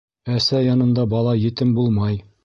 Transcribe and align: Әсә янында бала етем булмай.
Әсә 0.35 0.61
янында 0.67 1.05
бала 1.11 1.33
етем 1.41 1.75
булмай. 1.81 2.17